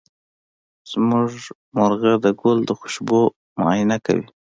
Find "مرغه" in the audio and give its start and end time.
1.75-2.13